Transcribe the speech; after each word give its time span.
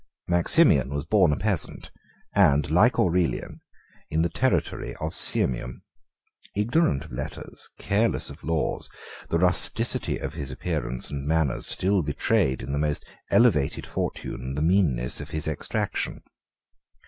Maximian 0.27 0.89
was 0.91 1.05
born 1.05 1.31
a 1.31 1.37
peasant, 1.37 1.91
and, 2.33 2.71
like 2.71 2.97
Aurelian, 2.99 3.61
in 4.09 4.23
the 4.23 4.29
territory 4.31 4.95
of 4.95 5.13
Sirmium. 5.13 5.83
Ignorant 6.55 7.05
of 7.05 7.11
letters, 7.11 7.69
7 7.77 7.87
careless 7.89 8.31
of 8.31 8.43
laws, 8.43 8.89
the 9.29 9.37
rusticity 9.37 10.17
of 10.17 10.33
his 10.33 10.49
appearance 10.49 11.11
and 11.11 11.27
manners 11.27 11.67
still 11.67 12.01
betrayed 12.01 12.63
in 12.63 12.71
the 12.71 12.79
most 12.79 13.05
elevated 13.29 13.85
fortune 13.85 14.55
the 14.55 14.61
meanness 14.63 15.21
of 15.21 15.29
his 15.29 15.47
extraction. 15.47 16.23